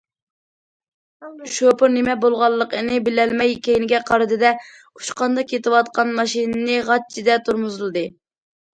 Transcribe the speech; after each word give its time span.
شوپۇر 1.55 1.93
نېمە 1.97 2.15
بولغانلىقىنى 2.23 2.97
بىلەلمەي 3.09 3.55
كەينىگە 3.69 4.01
قارىدى- 4.09 4.41
دە، 4.47 4.55
ئۇچقاندەك 4.65 5.55
كېتىۋاتقان 5.55 6.19
ماشىنىنى« 6.21 6.83
غاچچىدە» 6.93 7.41
تورمۇزلىدى. 7.49 8.09